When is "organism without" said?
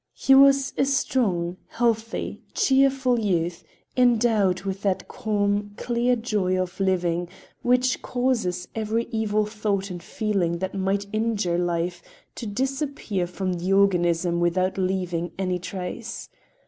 13.73-14.75